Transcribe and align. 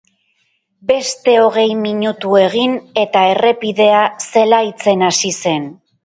Beste 0.91 1.33
hogei 1.41 1.65
minutu 1.81 2.31
egin, 2.39 2.73
eta 3.01 3.21
errepidea 3.33 3.99
zelaitzen 4.29 5.05
hasi 5.09 5.33
zen. 5.43 5.69